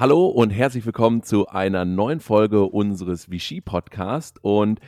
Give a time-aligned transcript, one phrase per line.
[0.00, 4.80] Hallo und herzlich willkommen zu einer neuen Folge unseres Vichy Podcast und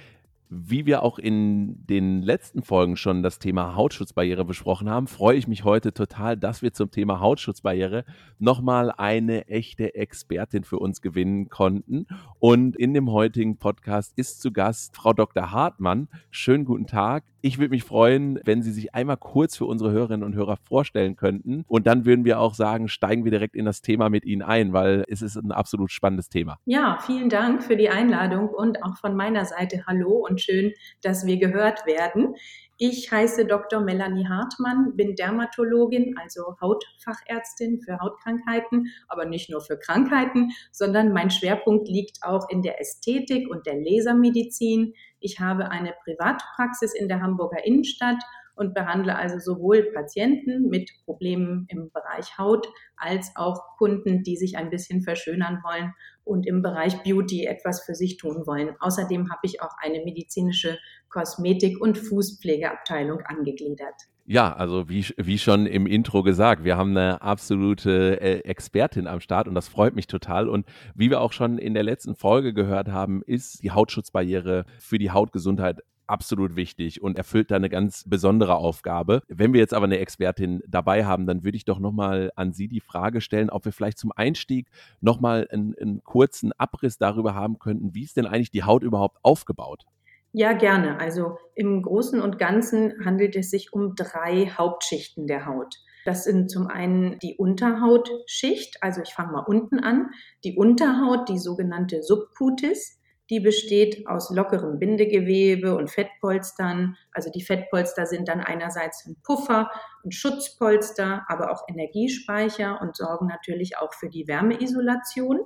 [0.48, 5.46] wie wir auch in den letzten Folgen schon das Thema Hautschutzbarriere besprochen haben, freue ich
[5.46, 8.06] mich heute total, dass wir zum Thema Hautschutzbarriere
[8.38, 12.06] nochmal eine echte Expertin für uns gewinnen konnten.
[12.38, 15.52] Und in dem heutigen Podcast ist zu Gast Frau Dr.
[15.52, 16.08] Hartmann.
[16.30, 17.24] Schönen guten Tag.
[17.44, 21.16] Ich würde mich freuen, wenn Sie sich einmal kurz für unsere Hörerinnen und Hörer vorstellen
[21.16, 21.64] könnten.
[21.66, 24.72] Und dann würden wir auch sagen, steigen wir direkt in das Thema mit Ihnen ein,
[24.72, 26.60] weil es ist ein absolut spannendes Thema.
[26.66, 31.26] Ja, vielen Dank für die Einladung und auch von meiner Seite Hallo und schön, dass
[31.26, 32.36] wir gehört werden.
[32.84, 33.80] Ich heiße Dr.
[33.80, 41.30] Melanie Hartmann, bin Dermatologin, also Hautfachärztin für Hautkrankheiten, aber nicht nur für Krankheiten, sondern mein
[41.30, 44.94] Schwerpunkt liegt auch in der Ästhetik und der Lasermedizin.
[45.20, 48.20] Ich habe eine Privatpraxis in der Hamburger Innenstadt
[48.54, 54.56] und behandle also sowohl Patienten mit Problemen im Bereich Haut als auch Kunden, die sich
[54.56, 58.74] ein bisschen verschönern wollen und im Bereich Beauty etwas für sich tun wollen.
[58.80, 60.78] Außerdem habe ich auch eine medizinische
[61.12, 63.94] Kosmetik- und Fußpflegeabteilung angegliedert.
[64.24, 69.20] Ja, also wie, wie schon im Intro gesagt, wir haben eine absolute äh, Expertin am
[69.20, 70.48] Start und das freut mich total.
[70.48, 74.98] Und wie wir auch schon in der letzten Folge gehört haben, ist die Hautschutzbarriere für
[74.98, 79.22] die Hautgesundheit absolut wichtig und erfüllt da eine ganz besondere Aufgabe.
[79.28, 82.68] Wenn wir jetzt aber eine Expertin dabei haben, dann würde ich doch nochmal an Sie
[82.68, 84.68] die Frage stellen, ob wir vielleicht zum Einstieg
[85.00, 89.18] nochmal einen, einen kurzen Abriss darüber haben könnten, wie ist denn eigentlich die Haut überhaupt
[89.22, 89.86] aufgebaut?
[90.32, 90.98] Ja, gerne.
[90.98, 95.76] Also im Großen und Ganzen handelt es sich um drei Hauptschichten der Haut.
[96.04, 100.10] Das sind zum einen die Unterhautschicht, also ich fange mal unten an,
[100.42, 102.98] die Unterhaut, die sogenannte Subcutis.
[103.30, 106.96] Die besteht aus lockerem Bindegewebe und Fettpolstern.
[107.12, 109.70] Also die Fettpolster sind dann einerseits ein Puffer,
[110.04, 115.40] ein Schutzpolster, aber auch Energiespeicher und sorgen natürlich auch für die Wärmeisolation.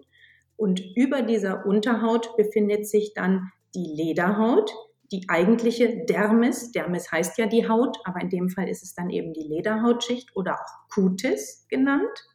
[0.57, 4.73] Und über dieser Unterhaut befindet sich dann die Lederhaut,
[5.13, 6.73] die eigentliche Dermis.
[6.73, 10.35] Dermis heißt ja die Haut, aber in dem Fall ist es dann eben die Lederhautschicht
[10.35, 12.27] oder auch Cutis genannt.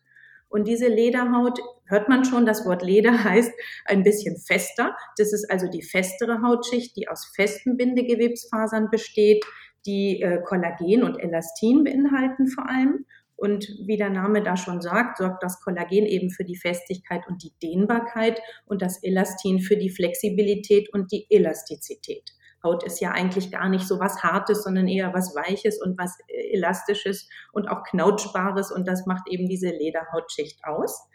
[0.47, 3.51] Und diese Lederhaut, hört man schon, das Wort Leder heißt
[3.85, 4.95] ein bisschen fester.
[5.17, 9.43] Das ist also die festere Hautschicht, die aus festen Bindegewebsfasern besteht,
[9.85, 13.05] die äh, Kollagen und Elastin beinhalten vor allem.
[13.41, 17.41] Und wie der Name da schon sagt, sorgt das Kollagen eben für die Festigkeit und
[17.41, 22.29] die Dehnbarkeit und das Elastin für die Flexibilität und die Elastizität.
[22.63, 26.19] Haut ist ja eigentlich gar nicht so was Hartes, sondern eher was Weiches und was
[26.27, 31.09] Elastisches und auch Knautschbares und das macht eben diese Lederhautschicht aus.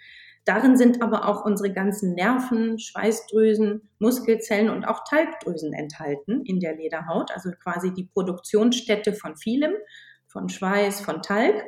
[0.44, 6.74] Darin sind aber auch unsere ganzen Nerven, Schweißdrüsen, Muskelzellen und auch Talgdrüsen enthalten in der
[6.74, 9.74] Lederhaut, also quasi die Produktionsstätte von vielem,
[10.26, 11.62] von Schweiß, von Talg.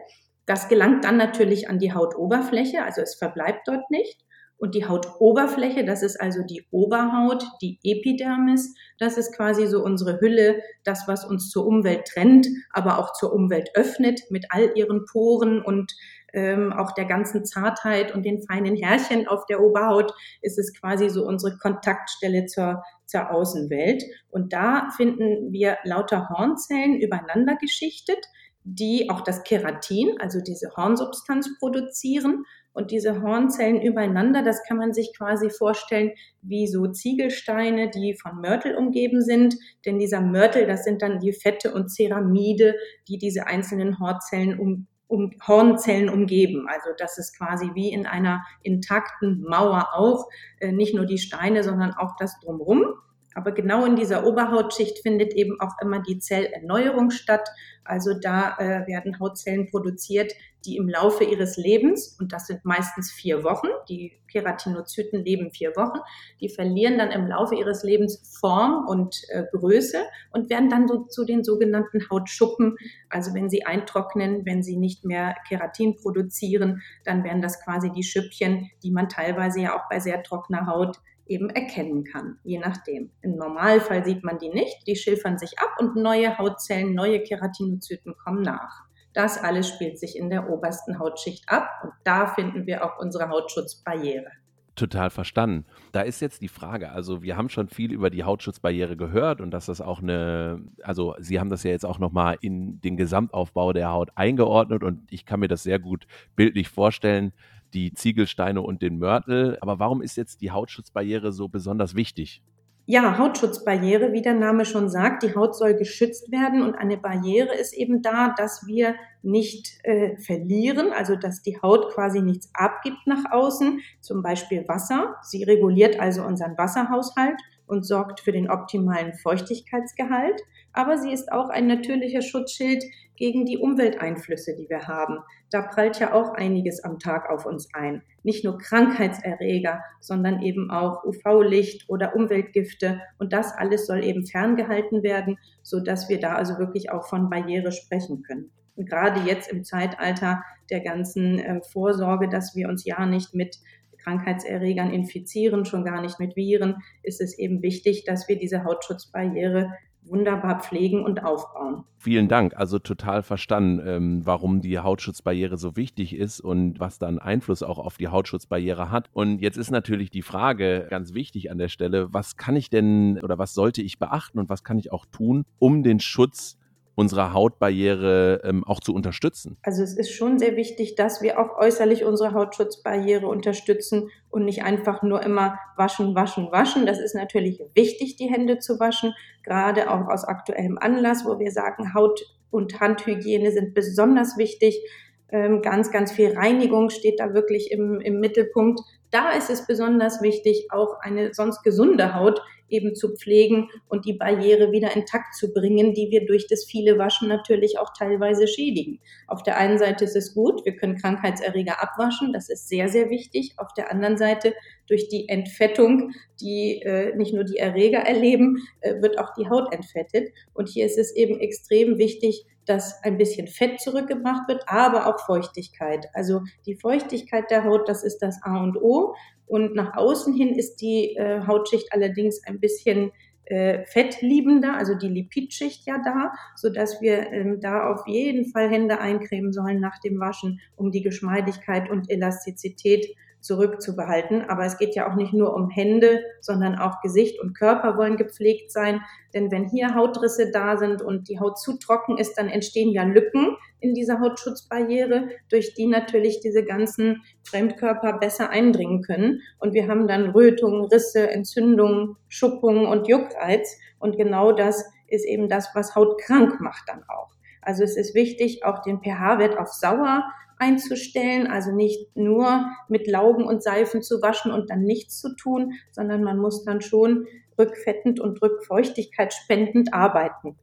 [0.49, 4.25] Das gelangt dann natürlich an die Hautoberfläche, also es verbleibt dort nicht.
[4.57, 10.21] Und die Hautoberfläche, das ist also die Oberhaut, die Epidermis, das ist quasi so unsere
[10.21, 15.05] Hülle, das, was uns zur Umwelt trennt, aber auch zur Umwelt öffnet mit all ihren
[15.05, 15.93] Poren und
[16.33, 21.11] ähm, auch der ganzen Zartheit und den feinen Härchen auf der Oberhaut ist es quasi
[21.11, 24.03] so unsere Kontaktstelle zur, zur Außenwelt.
[24.31, 28.27] Und da finden wir lauter Hornzellen übereinander geschichtet,
[28.75, 34.93] die auch das Keratin, also diese Hornsubstanz produzieren und diese Hornzellen übereinander, das kann man
[34.93, 36.13] sich quasi vorstellen
[36.43, 39.57] wie so Ziegelsteine, die von Mörtel umgeben sind.
[39.87, 42.75] Denn dieser Mörtel, das sind dann die Fette und Ceramide,
[43.09, 46.67] die diese einzelnen Hornzellen um, um, Hornzellen umgeben.
[46.69, 50.29] Also das ist quasi wie in einer intakten Mauer auch,
[50.61, 52.95] äh, nicht nur die Steine, sondern auch das drumrum.
[53.39, 57.49] Aber genau in dieser Oberhautschicht findet eben auch immer die Zellerneuerung statt.
[57.85, 60.33] Also da äh, werden Hautzellen produziert,
[60.67, 65.71] die im Laufe ihres Lebens, und das sind meistens vier Wochen, die Keratinozyten leben vier
[65.77, 66.01] Wochen,
[66.41, 69.99] die verlieren dann im Laufe ihres Lebens Form und äh, Größe
[70.33, 72.77] und werden dann so zu den sogenannten Hautschuppen.
[73.09, 78.03] Also wenn sie eintrocknen, wenn sie nicht mehr Keratin produzieren, dann werden das quasi die
[78.03, 80.99] Schüppchen, die man teilweise ja auch bei sehr trockener Haut
[81.29, 83.11] eben erkennen kann, je nachdem.
[83.23, 88.15] Im Normalfall sieht man die nicht, die schilfern sich ab und neue Hautzellen, neue Keratinozyten
[88.25, 88.89] kommen nach.
[89.15, 93.29] Das alles spielt sich in der obersten Hautschicht ab und da finden wir auch unsere
[93.29, 94.31] Hautschutzbarriere.
[94.79, 95.67] Total verstanden.
[95.91, 99.51] Da ist jetzt die Frage, also wir haben schon viel über die Hautschutzbarriere gehört und
[99.51, 103.73] dass das auch eine, also Sie haben das ja jetzt auch nochmal in den Gesamtaufbau
[103.73, 107.33] der Haut eingeordnet und ich kann mir das sehr gut bildlich vorstellen,
[107.75, 109.59] die Ziegelsteine und den Mörtel.
[109.61, 112.43] Aber warum ist jetzt die Hautschutzbarriere so besonders wichtig?
[112.91, 117.55] Ja, Hautschutzbarriere, wie der Name schon sagt, die Haut soll geschützt werden und eine Barriere
[117.55, 123.07] ist eben da, dass wir nicht äh, verlieren, also dass die Haut quasi nichts abgibt
[123.07, 125.17] nach außen, zum Beispiel Wasser.
[125.21, 130.41] Sie reguliert also unseren Wasserhaushalt und sorgt für den optimalen Feuchtigkeitsgehalt,
[130.73, 132.83] aber sie ist auch ein natürlicher Schutzschild
[133.19, 135.19] gegen die Umwelteinflüsse, die wir haben.
[135.51, 138.03] Da prallt ja auch einiges am Tag auf uns ein.
[138.23, 143.01] Nicht nur Krankheitserreger, sondern eben auch UV-Licht oder Umweltgifte.
[143.19, 147.29] Und das alles soll eben ferngehalten werden, so dass wir da also wirklich auch von
[147.29, 148.51] Barriere sprechen können.
[148.77, 153.59] Und gerade jetzt im Zeitalter der ganzen äh, Vorsorge, dass wir uns ja nicht mit
[153.99, 159.73] Krankheitserregern infizieren, schon gar nicht mit Viren, ist es eben wichtig, dass wir diese Hautschutzbarriere
[160.03, 161.85] wunderbar pflegen und aufbauen.
[161.99, 162.57] Vielen Dank.
[162.57, 167.79] Also total verstanden, ähm, warum die Hautschutzbarriere so wichtig ist und was dann Einfluss auch
[167.79, 169.11] auf die Hautschutzbarriere hat.
[169.13, 173.21] Und jetzt ist natürlich die Frage ganz wichtig an der Stelle, was kann ich denn
[173.23, 176.57] oder was sollte ich beachten und was kann ich auch tun, um den Schutz
[176.99, 179.57] unserer Hautbarriere ähm, auch zu unterstützen?
[179.63, 184.65] Also es ist schon sehr wichtig, dass wir auch äußerlich unsere Hautschutzbarriere unterstützen und nicht
[184.65, 186.87] einfach nur immer waschen, waschen, waschen.
[186.87, 189.15] Das ist natürlich wichtig, die Hände zu waschen,
[189.45, 194.83] gerade auch aus aktuellem Anlass, wo wir sagen, Haut- und Handhygiene sind besonders wichtig.
[195.31, 198.81] Ähm, ganz, ganz viel Reinigung steht da wirklich im, im Mittelpunkt.
[199.11, 204.13] Da ist es besonders wichtig, auch eine sonst gesunde Haut eben zu pflegen und die
[204.13, 209.01] Barriere wieder intakt zu bringen, die wir durch das viele Waschen natürlich auch teilweise schädigen.
[209.27, 213.11] Auf der einen Seite ist es gut, wir können Krankheitserreger abwaschen, das ist sehr, sehr
[213.11, 213.55] wichtig.
[213.57, 214.55] Auf der anderen Seite
[214.87, 219.73] durch die Entfettung, die äh, nicht nur die Erreger erleben, äh, wird auch die Haut
[219.73, 220.31] entfettet.
[220.55, 225.25] Und hier ist es eben extrem wichtig, dass ein bisschen Fett zurückgebracht wird, aber auch
[225.25, 226.07] Feuchtigkeit.
[226.15, 229.15] Also die Feuchtigkeit der Haut, das ist das A und O.
[229.47, 233.13] Und nach außen hin ist die äh, Hautschicht allerdings ein bisschen
[233.47, 238.69] äh, fettliebender, also die Lipidschicht ja da, so dass wir ähm, da auf jeden Fall
[238.69, 243.07] Hände eincremen sollen nach dem Waschen, um die Geschmeidigkeit und Elastizität
[243.41, 244.49] zurückzubehalten.
[244.49, 248.17] Aber es geht ja auch nicht nur um Hände, sondern auch Gesicht und Körper wollen
[248.17, 249.01] gepflegt sein.
[249.35, 253.05] Denn wenn hier Hautrisse da sind und die Haut zu trocken ist, dann entstehen ja
[253.05, 259.41] Lücken in dieser Hautschutzbarriere, durch die natürlich diese ganzen Fremdkörper besser eindringen können.
[259.59, 263.79] Und wir haben dann Rötungen, Risse, Entzündungen, Schuppungen und Juckreiz.
[263.99, 267.39] Und genau das ist eben das, was Haut krank macht dann auch.
[267.63, 270.25] Also es ist wichtig, auch den pH-Wert auf sauer
[270.59, 275.75] einzustellen, also nicht nur mit Laugen und Seifen zu waschen und dann nichts zu tun,
[275.93, 277.27] sondern man muss dann schon
[277.59, 280.57] rückfettend und rückfeuchtigkeitsspendend arbeiten.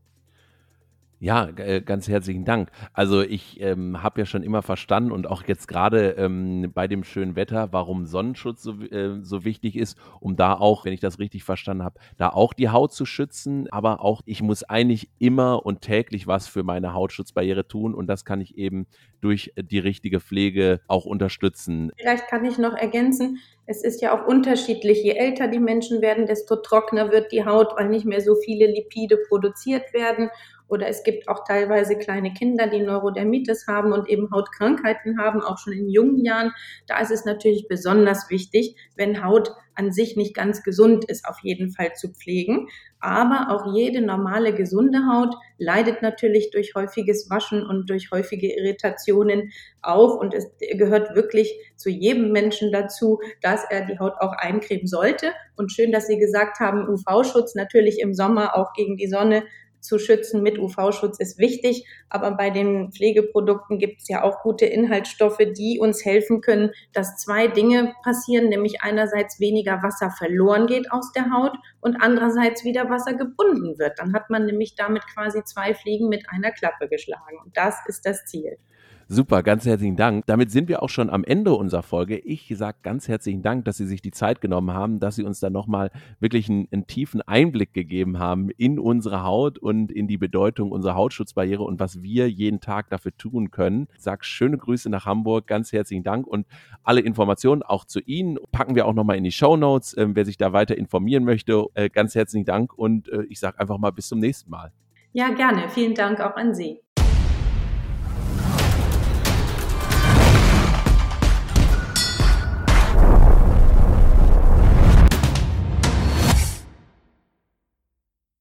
[1.19, 2.69] Ja, äh, ganz herzlichen Dank.
[2.94, 7.03] Also ich ähm, habe ja schon immer verstanden und auch jetzt gerade ähm, bei dem
[7.03, 11.17] schönen Wetter, warum Sonnenschutz so, äh, so wichtig ist, um da auch, wenn ich das
[11.17, 13.67] richtig verstanden habe, da auch die Haut zu schützen.
[13.71, 18.25] Aber auch ich muss eigentlich immer und täglich was für meine Hautschutzbarriere tun und das
[18.25, 18.85] kann ich eben
[19.21, 21.91] durch die richtige Pflege auch unterstützen.
[21.97, 25.03] Vielleicht kann ich noch ergänzen, es ist ja auch unterschiedlich.
[25.03, 28.67] Je älter die Menschen werden, desto trockener wird die Haut, weil nicht mehr so viele
[28.67, 30.29] Lipide produziert werden.
[30.67, 35.57] Oder es gibt auch teilweise kleine Kinder, die Neurodermitis haben und eben Hautkrankheiten haben, auch
[35.57, 36.51] schon in jungen Jahren.
[36.88, 41.38] Da ist es natürlich besonders wichtig, wenn Haut an sich nicht ganz gesund ist, auf
[41.44, 42.67] jeden Fall zu pflegen.
[43.00, 49.51] Aber auch jede normale, gesunde Haut leidet natürlich durch häufiges Waschen und durch häufige Irritationen
[49.81, 50.15] auch.
[50.15, 55.34] Und es gehört wirklich zu jedem Menschen dazu, dass er die Haut auch eincremen sollte.
[55.55, 59.43] Und schön, dass Sie gesagt haben, UV-Schutz natürlich im Sommer auch gegen die Sonne
[59.86, 61.88] zu schützen mit UV-Schutz ist wichtig.
[62.10, 67.18] Aber bei den Pflegeprodukten gibt es ja auch gute Inhaltsstoffe, die uns helfen können, dass
[67.18, 72.89] zwei Dinge passieren, nämlich einerseits weniger Wasser verloren geht aus der Haut und andererseits wieder
[72.89, 74.00] Wasser gebunden wird.
[74.00, 77.38] Dann hat man nämlich damit quasi zwei Fliegen mit einer Klappe geschlagen.
[77.44, 78.58] Und das ist das Ziel.
[79.07, 80.25] Super, ganz herzlichen Dank.
[80.25, 82.17] Damit sind wir auch schon am Ende unserer Folge.
[82.17, 85.39] Ich sage ganz herzlichen Dank, dass Sie sich die Zeit genommen haben, dass Sie uns
[85.39, 90.17] da nochmal wirklich einen, einen, tiefen Einblick gegeben haben in unsere Haut und in die
[90.17, 93.88] Bedeutung unserer Hautschutzbarriere und was wir jeden Tag dafür tun können.
[93.95, 96.47] Ich sage schöne Grüße nach Hamburg, ganz herzlichen Dank und
[96.81, 99.93] alle Informationen auch zu Ihnen packen wir auch nochmal in die Show Notes.
[99.93, 103.59] Äh, wer sich da weiter informieren möchte, äh, ganz herzlichen Dank und äh, ich sage
[103.59, 104.71] einfach mal bis zum nächsten Mal.
[105.13, 105.69] Ja, gerne.
[105.69, 106.85] Vielen Dank auch an Sie.